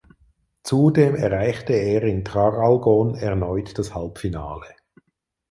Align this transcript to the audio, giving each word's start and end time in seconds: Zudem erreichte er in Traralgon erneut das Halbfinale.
Zudem 0.63 1.13
erreichte 1.13 1.73
er 1.73 2.01
in 2.01 2.25
Traralgon 2.25 3.13
erneut 3.13 3.77
das 3.77 3.93
Halbfinale. 3.93 4.73